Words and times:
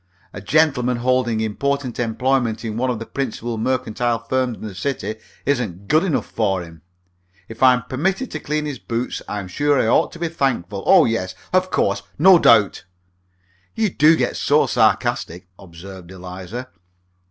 A 0.33 0.41
gentleman 0.41 0.97
holding 0.97 1.41
important 1.41 1.99
employment 1.99 2.65
in 2.65 2.75
one 2.75 2.89
of 2.89 2.97
the 2.97 3.05
principal 3.05 3.59
mercantile 3.59 4.17
firms 4.17 4.57
in 4.57 4.63
the 4.67 4.73
city 4.73 5.17
isn't 5.45 5.87
good 5.87 6.03
enough 6.03 6.25
for 6.25 6.63
him. 6.63 6.81
If 7.47 7.61
I'm 7.61 7.83
permitted 7.83 8.31
to 8.31 8.39
clean 8.39 8.65
his 8.65 8.79
boots 8.79 9.21
I'm 9.27 9.47
sure 9.47 9.79
I 9.79 9.85
ought 9.85 10.11
to 10.13 10.17
be 10.17 10.27
thankful. 10.27 10.83
Oh, 10.87 11.05
yes! 11.05 11.35
Of 11.53 11.69
course! 11.69 12.01
No 12.17 12.39
doubt!" 12.39 12.83
"You 13.75 13.91
do 13.91 14.15
get 14.15 14.35
so 14.37 14.65
sarcastic," 14.65 15.47
observed 15.59 16.09
Eliza. 16.09 16.69